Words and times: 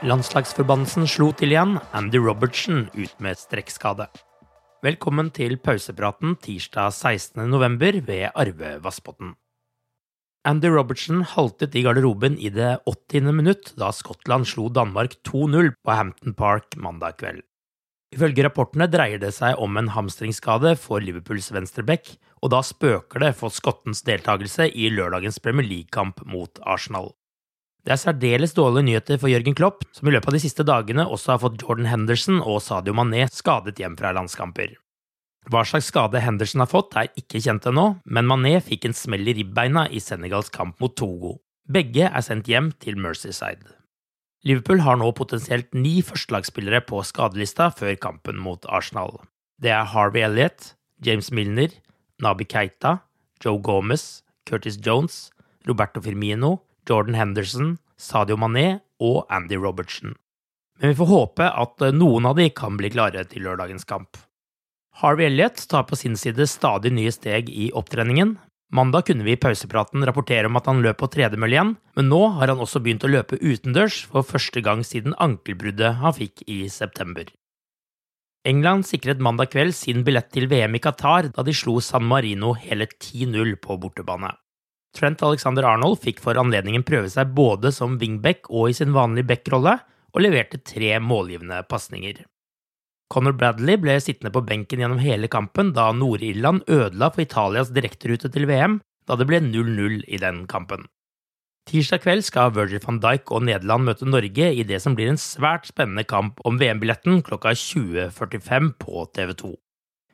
Landslagsforbannelsen 0.00 1.04
slo 1.04 1.26
til 1.36 1.50
igjen, 1.52 1.74
Andy 1.92 2.16
Robertsen 2.24 2.86
ut 2.96 3.18
med 3.20 3.36
strekkskade. 3.36 4.06
Velkommen 4.80 5.28
til 5.36 5.58
pausepraten 5.60 6.38
tirsdag 6.40 6.94
16.11. 6.96 7.98
ved 8.06 8.30
Arve 8.32 8.70
Vassbotn. 8.80 9.34
Andy 10.48 10.70
Robertsen 10.72 11.20
haltet 11.34 11.76
i 11.76 11.82
garderoben 11.84 12.40
i 12.40 12.48
det 12.48 12.78
80. 12.88 13.28
minutt 13.28 13.74
da 13.76 13.92
Skottland 13.92 14.48
slo 14.48 14.70
Danmark 14.72 15.18
2-0 15.28 15.74
på 15.84 15.98
Hampton 15.98 16.32
Park 16.32 16.80
mandag 16.80 17.20
kveld. 17.20 17.44
Ifølge 18.16 18.48
rapportene 18.48 18.88
dreier 18.88 19.20
det 19.20 19.34
seg 19.36 19.60
om 19.60 19.76
en 19.76 19.92
hamstringsskade 19.92 20.78
for 20.80 21.04
Liverpools 21.04 21.52
venstreback, 21.52 22.08
og 22.40 22.56
da 22.56 22.64
spøker 22.64 23.20
det 23.20 23.34
for 23.36 23.52
skottens 23.52 24.00
deltakelse 24.08 24.72
i 24.72 24.88
lørdagens 24.96 25.44
Premier 25.44 25.68
League-kamp 25.68 26.24
mot 26.24 26.56
Arsenal. 26.64 27.12
Det 27.80 27.94
er 27.94 28.00
særdeles 28.00 28.52
dårlige 28.52 28.84
nyheter 28.90 29.18
for 29.20 29.32
Jørgen 29.32 29.56
Klopp, 29.56 29.86
som 29.96 30.08
i 30.08 30.12
løpet 30.12 30.28
av 30.28 30.36
de 30.36 30.42
siste 30.42 30.64
dagene 30.68 31.06
også 31.08 31.34
har 31.34 31.42
fått 31.46 31.62
Jordan 31.64 31.88
Henderson 31.88 32.42
og 32.42 32.60
Sadio 32.60 32.92
Mané 32.96 33.24
skadet 33.32 33.80
hjem 33.80 33.96
fra 33.96 34.12
landskamper. 34.16 34.74
Hva 35.48 35.62
slags 35.64 35.88
skade 35.88 36.20
Henderson 36.20 36.60
har 36.60 36.68
fått, 36.68 36.92
er 37.00 37.08
ikke 37.16 37.40
kjent 37.40 37.64
ennå, 37.70 37.86
men 38.04 38.28
Mané 38.28 38.58
fikk 38.60 38.84
en 38.84 38.96
smell 38.96 39.24
i 39.32 39.34
ribbeina 39.38 39.86
i 39.88 40.02
Senegals 40.04 40.52
kamp 40.52 40.76
mot 40.82 40.92
Togo. 40.92 41.38
Begge 41.70 42.10
er 42.10 42.24
sendt 42.26 42.50
hjem 42.50 42.72
til 42.82 43.00
Mercyside. 43.00 43.64
Liverpool 44.44 44.84
har 44.84 45.00
nå 45.00 45.10
potensielt 45.16 45.72
ni 45.76 46.00
førstelagsspillere 46.04 46.82
på 46.88 47.00
skadelista 47.04 47.68
før 47.72 47.96
kampen 48.00 48.40
mot 48.40 48.64
Arsenal. 48.68 49.18
Det 49.60 49.72
er 49.72 49.88
Harvey 49.88 50.24
Elliot, 50.24 50.74
James 51.04 51.28
Milner, 51.32 51.72
Nabi 52.20 52.44
Keita, 52.44 52.98
Joe 53.40 53.60
Gomez, 53.60 54.22
Curtis 54.48 54.76
Jones, 54.80 55.30
Roberto 55.68 56.00
Firmino, 56.04 56.58
Jordan 56.90 57.14
Henderson, 57.14 57.76
Sadio 57.96 58.36
Mané 58.40 58.80
og 59.00 59.22
Andy 59.30 59.56
Robertson. 59.56 60.16
Men 60.80 60.92
vi 60.92 60.98
får 60.98 61.10
håpe 61.10 61.46
at 61.46 61.86
noen 61.94 62.26
av 62.26 62.38
de 62.40 62.48
kan 62.56 62.76
bli 62.80 62.90
klare 62.90 63.22
til 63.30 63.46
lørdagens 63.46 63.86
kamp. 63.88 64.18
Harvey 65.00 65.28
Elliot 65.28 65.60
tar 65.70 65.86
på 65.88 65.96
sin 65.96 66.16
side 66.18 66.46
stadig 66.50 66.92
nye 66.92 67.12
steg 67.14 67.50
i 67.52 67.70
opptreningen. 67.76 68.34
Mandag 68.72 69.08
kunne 69.08 69.24
vi 69.26 69.34
i 69.34 69.40
pausepraten 69.40 70.04
rapportere 70.06 70.46
om 70.46 70.58
at 70.58 70.68
han 70.70 70.82
løp 70.82 71.00
på 71.00 71.08
tredemølle 71.10 71.56
igjen, 71.56 71.72
men 71.98 72.10
nå 72.10 72.20
har 72.38 72.52
han 72.52 72.62
også 72.62 72.82
begynt 72.82 73.06
å 73.06 73.10
løpe 73.10 73.38
utendørs 73.40 74.04
for 74.10 74.26
første 74.26 74.62
gang 74.62 74.84
siden 74.86 75.16
ankelbruddet 75.18 75.98
han 76.02 76.14
fikk 76.16 76.44
i 76.46 76.62
september. 76.70 77.26
England 78.46 78.86
sikret 78.88 79.20
mandag 79.20 79.50
kveld 79.52 79.74
sin 79.76 80.04
billett 80.06 80.30
til 80.32 80.46
VM 80.48 80.78
i 80.78 80.80
Qatar 80.80 81.28
da 81.34 81.44
de 81.44 81.52
slo 81.52 81.76
San 81.84 82.06
Marino 82.08 82.54
hele 82.56 82.86
10-0 82.88 83.58
på 83.60 83.76
bortebane. 83.82 84.30
Trent 84.96 85.22
Alexander 85.22 85.66
Arnold 85.70 86.00
fikk 86.02 86.18
for 86.22 86.38
anledningen 86.40 86.84
prøve 86.86 87.10
seg 87.12 87.30
både 87.36 87.70
som 87.74 87.98
wingback 88.00 88.50
og 88.50 88.70
i 88.70 88.76
sin 88.76 88.94
vanlige 88.96 89.28
backrolle, 89.30 89.78
og 90.10 90.24
leverte 90.24 90.58
tre 90.66 90.96
målgivende 90.98 91.60
pasninger. 91.70 92.24
Conor 93.10 93.34
Bradley 93.38 93.78
ble 93.78 93.96
sittende 94.02 94.32
på 94.34 94.42
benken 94.46 94.82
gjennom 94.82 95.02
hele 95.02 95.30
kampen 95.30 95.72
da 95.74 95.88
Nord-Irland 95.94 96.64
ødela 96.70 97.10
for 97.10 97.22
Italias 97.22 97.70
direkterute 97.74 98.30
til 98.30 98.46
VM, 98.50 98.80
da 99.06 99.16
det 99.18 99.26
ble 99.30 99.40
0-0 99.42 100.02
i 100.06 100.18
den 100.22 100.44
kampen. 100.50 100.86
Tirsdag 101.70 102.02
kveld 102.02 102.24
skal 102.26 102.54
Virgil 102.54 102.82
van 102.82 102.98
Dijk 103.02 103.30
og 103.34 103.44
Nederland 103.46 103.86
møte 103.86 104.06
Norge 104.08 104.46
i 104.50 104.62
det 104.66 104.80
som 104.82 104.96
blir 104.98 105.10
en 105.10 105.20
svært 105.20 105.68
spennende 105.70 106.06
kamp 106.08 106.40
om 106.46 106.58
VM-billetten 106.58 107.20
klokka 107.26 107.52
20.45 107.54 108.72
på 108.80 109.04
TV 109.14 109.34
2. 109.42 109.50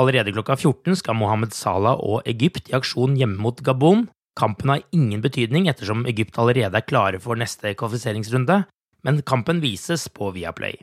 Allerede 0.00 0.34
klokka 0.34 0.56
14 0.56 0.98
skal 1.00 1.16
Mohammed 1.16 1.54
Salah 1.56 2.00
og 2.04 2.26
Egypt 2.28 2.68
i 2.68 2.76
aksjon 2.76 3.16
hjemme 3.18 3.40
mot 3.40 3.62
Gabon, 3.64 4.06
Kampen 4.38 4.70
har 4.70 4.84
ingen 4.94 5.22
betydning 5.24 5.66
ettersom 5.70 6.06
Egypt 6.06 6.38
allerede 6.38 6.78
er 6.78 6.86
klare 6.86 7.18
for 7.22 7.38
neste 7.38 7.72
kvalifiseringsrunde, 7.74 8.62
men 9.02 9.22
kampen 9.26 9.62
vises 9.64 10.06
på 10.14 10.30
Viaplay. 10.36 10.78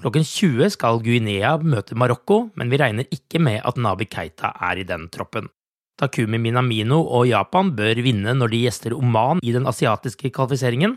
Klokken 0.00 0.24
20 0.26 0.72
skal 0.74 1.02
Guinea 1.04 1.54
møte 1.60 1.96
Marokko, 1.96 2.48
men 2.58 2.72
vi 2.72 2.80
regner 2.80 3.06
ikke 3.14 3.40
med 3.40 3.60
at 3.64 3.78
Nabi 3.78 4.08
Keita 4.10 4.54
er 4.68 4.80
i 4.80 4.88
den 4.88 5.06
troppen. 5.12 5.50
Takumi 6.00 6.40
Minamino 6.42 6.98
og 7.04 7.28
Japan 7.28 7.70
bør 7.76 8.00
vinne 8.02 8.34
når 8.34 8.50
de 8.50 8.62
gjester 8.64 8.96
Oman 8.96 9.42
i 9.44 9.52
den 9.54 9.68
asiatiske 9.70 10.32
kvalifiseringen. 10.34 10.96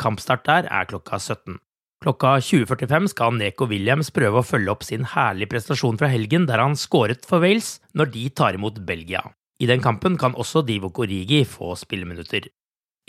Kampstart 0.00 0.46
der 0.46 0.70
er 0.72 0.88
klokka 0.88 1.18
17. 1.18 1.58
Klokka 2.00 2.36
20.45 2.38 3.10
skal 3.12 3.34
Neko 3.34 3.66
Williams 3.68 4.12
prøve 4.14 4.40
å 4.40 4.46
følge 4.46 4.72
opp 4.72 4.86
sin 4.86 5.04
herlige 5.12 5.50
prestasjon 5.52 5.98
fra 6.00 6.08
helgen 6.12 6.46
der 6.48 6.62
han 6.62 6.78
skåret 6.78 7.26
for 7.28 7.42
Wales 7.42 7.80
når 7.98 8.14
de 8.14 8.28
tar 8.30 8.56
imot 8.56 8.78
Belgia. 8.86 9.24
I 9.58 9.66
den 9.66 9.82
kampen 9.82 10.16
kan 10.18 10.36
også 10.38 10.62
Divo 10.62 10.90
Korigi 10.94 11.42
få 11.48 11.74
spilleminutter. 11.78 12.46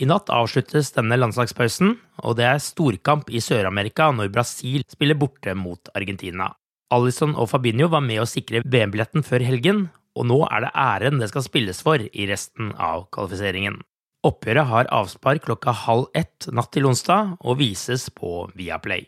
I 0.00 0.08
natt 0.08 0.32
avsluttes 0.32 0.94
denne 0.96 1.18
landslagspausen, 1.18 1.92
og 2.24 2.38
det 2.38 2.46
er 2.48 2.62
storkamp 2.64 3.28
i 3.30 3.42
Sør-Amerika 3.44 4.08
når 4.16 4.32
Brasil 4.34 4.82
spiller 4.88 5.18
borte 5.20 5.54
mot 5.54 5.92
Argentina. 5.94 6.48
Alison 6.90 7.36
og 7.38 7.50
Fabinho 7.52 7.86
var 7.92 8.02
med 8.02 8.22
å 8.22 8.26
sikre 8.26 8.64
VM-billetten 8.64 9.22
før 9.26 9.44
helgen, 9.46 9.84
og 10.18 10.26
nå 10.26 10.40
er 10.48 10.64
det 10.64 10.72
æren 10.74 11.20
det 11.20 11.28
skal 11.30 11.44
spilles 11.46 11.84
for 11.86 12.02
i 12.02 12.26
resten 12.26 12.72
av 12.74 13.06
kvalifiseringen. 13.14 13.78
Oppgjøret 14.26 14.68
har 14.72 14.90
avspark 14.92 15.46
klokka 15.46 15.76
halv 15.86 16.10
ett 16.18 16.48
natt 16.52 16.72
til 16.74 16.88
onsdag 16.90 17.36
og 17.40 17.60
vises 17.60 18.08
på 18.10 18.48
Viaplay. 18.58 19.06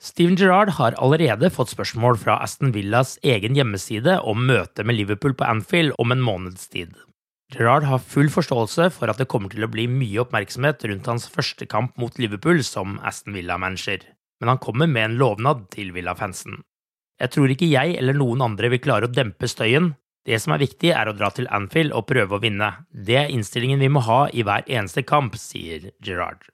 Steven 0.00 0.36
Gerrard 0.36 0.70
har 0.78 0.94
allerede 0.96 1.50
fått 1.52 1.74
spørsmål 1.74 2.16
fra 2.22 2.38
Aston 2.40 2.70
Villas 2.72 3.18
egen 3.20 3.52
hjemmeside 3.52 4.14
om 4.24 4.46
møtet 4.48 4.86
med 4.88 4.96
Liverpool 4.96 5.34
på 5.36 5.44
Anfield 5.44 5.92
om 6.00 6.14
en 6.14 6.22
måneds 6.24 6.70
tid. 6.72 6.94
Gerrard 7.52 7.84
har 7.84 8.00
full 8.00 8.30
forståelse 8.32 8.86
for 8.94 9.12
at 9.12 9.18
det 9.20 9.28
kommer 9.28 9.52
til 9.52 9.66
å 9.66 9.68
bli 9.68 9.84
mye 9.92 10.22
oppmerksomhet 10.22 10.86
rundt 10.88 11.10
hans 11.10 11.26
første 11.28 11.68
kamp 11.68 12.00
mot 12.00 12.16
Liverpool 12.16 12.62
som 12.64 12.96
Aston 13.04 13.36
Villa-manager, 13.36 14.06
men 14.40 14.52
han 14.54 14.62
kommer 14.64 14.88
med 14.88 15.04
en 15.04 15.18
lovnad 15.20 15.66
til 15.74 15.90
Villa-fansen. 15.92 16.62
Jeg 17.20 17.34
tror 17.34 17.52
ikke 17.52 17.68
jeg 17.68 17.98
eller 18.00 18.16
noen 18.16 18.46
andre 18.46 18.70
vil 18.72 18.80
klare 18.80 19.10
å 19.10 19.12
dempe 19.12 19.50
støyen. 19.52 19.90
Det 20.24 20.38
som 20.40 20.54
er 20.56 20.62
viktig, 20.64 20.94
er 20.96 21.10
å 21.10 21.16
dra 21.16 21.28
til 21.34 21.50
Anfield 21.52 21.92
og 21.92 22.06
prøve 22.08 22.38
å 22.38 22.40
vinne. 22.40 22.70
Det 22.88 23.18
er 23.20 23.34
innstillingen 23.34 23.84
vi 23.84 23.92
må 23.92 24.00
ha 24.08 24.22
i 24.32 24.46
hver 24.48 24.64
eneste 24.64 25.04
kamp, 25.04 25.36
sier 25.36 25.90
Gerrard. 26.00 26.48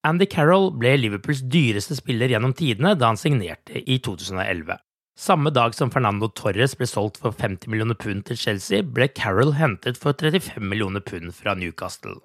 Andy 0.00 0.24
Carroll 0.24 0.70
ble 0.80 0.94
Liverpools 0.96 1.42
dyreste 1.52 1.92
spiller 1.98 2.30
gjennom 2.32 2.54
tidene 2.56 2.94
da 2.96 3.10
han 3.10 3.18
signerte 3.20 3.82
i 3.84 3.98
2011. 4.00 4.78
Samme 5.20 5.52
dag 5.52 5.74
som 5.76 5.90
Fernando 5.92 6.30
Torres 6.32 6.72
ble 6.78 6.88
solgt 6.88 7.18
for 7.20 7.36
50 7.36 7.68
millioner 7.68 7.98
pund 8.00 8.24
til 8.24 8.38
Chelsea, 8.40 8.80
ble 8.80 9.10
Carroll 9.12 9.52
hentet 9.58 10.00
for 10.00 10.16
35 10.16 10.64
millioner 10.64 11.04
pund 11.04 11.34
fra 11.36 11.52
Newcastle. 11.52 12.16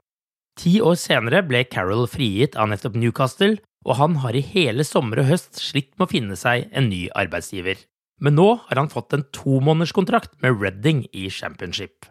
Ti 0.55 0.77
år 0.79 0.95
senere 0.95 1.43
ble 1.43 1.65
Carroll 1.67 2.07
frigitt 2.07 2.55
av 2.55 2.71
nettopp 2.71 2.95
Newcastle, 2.95 3.57
og 3.83 3.99
han 3.99 4.21
har 4.23 4.39
i 4.39 4.45
hele 4.55 4.87
sommer 4.87 5.19
og 5.19 5.27
høst 5.33 5.59
slitt 5.59 5.91
med 5.97 6.07
å 6.07 6.13
finne 6.13 6.39
seg 6.39 6.69
en 6.71 6.87
ny 6.87 7.09
arbeidsgiver. 7.11 7.83
Men 8.23 8.39
nå 8.39 8.47
har 8.69 8.79
han 8.79 8.87
fått 8.93 9.11
en 9.11 9.27
tomånederskontrakt 9.35 10.39
med 10.39 10.63
Redding 10.63 11.03
i 11.11 11.27
Championship. 11.27 12.07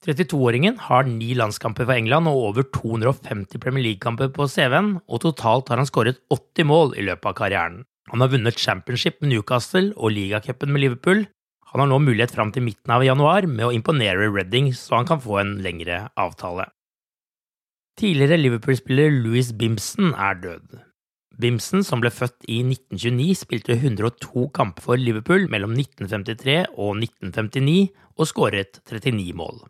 32-åringen 0.00 0.78
har 0.80 1.04
ni 1.04 1.34
landskamper 1.36 1.84
for 1.84 1.92
England 1.92 2.28
og 2.30 2.38
over 2.48 2.64
250 2.72 3.60
Premier 3.60 3.84
League-kamper 3.84 4.30
på 4.32 4.46
CV-en, 4.48 4.94
og 5.04 5.20
totalt 5.26 5.68
har 5.68 5.76
han 5.76 5.88
skåret 5.88 6.22
80 6.32 6.68
mål 6.70 6.94
i 6.96 7.04
løpet 7.04 7.28
av 7.28 7.34
karrieren. 7.36 7.82
Han 8.08 8.24
har 8.24 8.30
vunnet 8.32 8.58
Championship 8.58 9.18
med 9.20 9.34
Newcastle 9.34 9.92
og 9.96 10.14
ligacupen 10.16 10.72
med 10.72 10.86
Liverpool. 10.86 11.26
Han 11.70 11.82
har 11.84 11.90
nå 11.90 11.98
mulighet 12.00 12.32
fram 12.32 12.48
til 12.50 12.64
midten 12.64 12.94
av 12.94 13.04
januar 13.04 13.44
med 13.46 13.66
å 13.66 13.74
imponere 13.76 14.30
Redding, 14.32 14.70
så 14.72 14.96
han 14.96 15.08
kan 15.10 15.20
få 15.20 15.36
en 15.42 15.58
lengre 15.62 16.06
avtale. 16.18 16.70
Tidligere 18.00 18.38
Liverpool-spiller 18.40 19.12
Louis 19.20 19.50
Bimson 19.52 20.14
er 20.16 20.40
død. 20.40 20.78
Bimson, 21.40 21.84
som 21.84 22.00
ble 22.00 22.08
født 22.12 22.48
i 22.48 22.62
1929, 22.64 23.36
spilte 23.44 23.76
102 23.76 24.48
kamper 24.56 24.86
for 24.88 25.00
Liverpool 25.00 25.44
mellom 25.52 25.76
1953 25.76 26.56
og 26.72 26.96
1959 26.96 27.92
og 28.16 28.32
skåret 28.32 28.80
39 28.88 29.36
mål. 29.36 29.60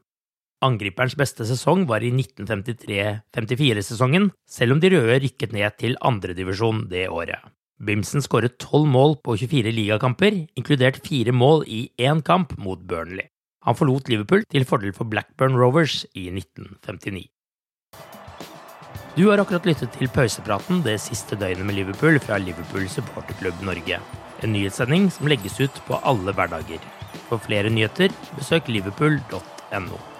Angriperens 0.61 1.15
beste 1.17 1.47
sesong 1.49 1.87
var 1.89 2.05
i 2.05 2.11
1953-54-sesongen, 2.13 4.27
selv 4.45 4.75
om 4.75 4.81
de 4.83 4.91
røde 4.93 5.15
rykket 5.25 5.55
ned 5.57 5.73
til 5.81 5.97
andredivisjon 6.05 6.83
det 6.91 7.07
året. 7.09 7.41
Bimsen 7.81 8.21
skåret 8.21 8.59
12 8.61 8.85
mål 8.93 9.17
på 9.25 9.39
24 9.41 9.73
ligakamper, 9.73 10.37
inkludert 10.61 11.01
fire 11.07 11.33
mål 11.33 11.65
i 11.65 11.89
én 11.97 12.21
kamp 12.21 12.53
mot 12.61 12.83
Burnley. 12.85 13.25
Han 13.65 13.77
forlot 13.77 14.09
Liverpool 14.13 14.45
til 14.53 14.65
fordel 14.69 14.93
for 14.97 15.05
Blackburn 15.09 15.57
Rovers 15.57 16.05
i 16.13 16.29
1959. 16.29 17.29
Du 19.17 19.31
har 19.31 19.41
akkurat 19.41 19.67
lyttet 19.67 19.93
til 19.97 20.09
pausepraten 20.13 20.85
det 20.85 21.01
siste 21.01 21.37
døgnet 21.41 21.67
med 21.67 21.75
Liverpool 21.81 22.21
fra 22.21 22.37
Liverpool 22.37 22.85
supporterklubb 22.89 23.65
Norge. 23.65 23.97
En 24.45 24.53
nyhetssending 24.53 25.11
som 25.13 25.29
legges 25.29 25.61
ut 25.61 25.83
på 25.89 25.97
alle 26.05 26.33
hverdager. 26.37 26.81
For 27.33 27.39
flere 27.41 27.73
nyheter, 27.73 28.13
besøk 28.37 28.69
liverpool.no. 28.69 30.20